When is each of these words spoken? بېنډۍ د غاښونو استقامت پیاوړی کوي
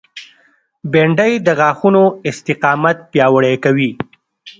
بېنډۍ 0.91 1.33
د 1.45 1.47
غاښونو 1.59 2.03
استقامت 2.29 2.97
پیاوړی 3.11 3.55
کوي 3.63 3.91